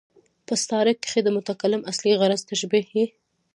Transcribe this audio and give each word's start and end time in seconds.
په 0.45 0.51
استعاره 0.57 0.93
کښي 1.03 1.21
د 1.23 1.29
متکلم 1.35 1.81
اصلي 1.91 2.11
غرض 2.21 2.41
تشبېه 2.49 2.85
يي. 2.95 3.05